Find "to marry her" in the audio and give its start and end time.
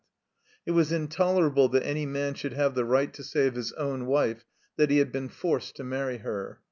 5.75-6.59